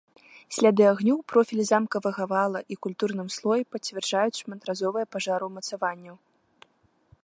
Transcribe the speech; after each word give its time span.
Сляды 0.55 0.83
агню 0.91 1.13
ў 1.17 1.23
профілі 1.33 1.63
замкавага 1.67 2.23
вала 2.33 2.59
і 2.75 2.79
культурным 2.87 3.29
слоі 3.37 3.63
пацвярджаюць 3.75 4.41
шматразовыя 4.43 5.05
пажары 5.17 5.43
ўмацаванняў. 5.53 6.15